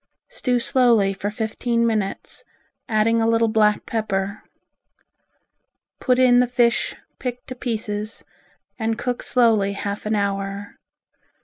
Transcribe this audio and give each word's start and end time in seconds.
Stew 0.29 0.57
slowly 0.57 1.13
fifteen 1.13 1.85
minutes, 1.85 2.43
adding 2.89 3.21
a 3.21 3.27
little 3.27 3.47
black 3.49 3.85
pepper. 3.85 4.41
Put 5.99 6.17
in 6.17 6.39
the 6.39 6.47
fish 6.47 6.95
picked 7.19 7.45
to 7.49 7.55
pieces 7.55 8.25
and 8.79 8.97
cook 8.97 9.21
slowly 9.21 9.73
half 9.73 10.07
an 10.07 10.15
hour. 10.15 10.79